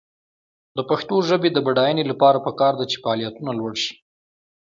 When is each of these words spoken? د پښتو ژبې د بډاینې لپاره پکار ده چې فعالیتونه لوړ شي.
د 0.77 0.79
پښتو 0.89 1.15
ژبې 1.29 1.49
د 1.53 1.57
بډاینې 1.65 2.03
لپاره 2.11 2.43
پکار 2.47 2.73
ده 2.79 2.85
چې 2.91 3.01
فعالیتونه 3.03 3.51
لوړ 3.59 3.73
شي. 3.83 3.93